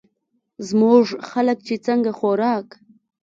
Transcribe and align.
زمونږ 0.67 1.05
خلک 1.29 1.57
چې 1.67 1.75
څنګه 1.85 2.11
خوراک 2.19 2.67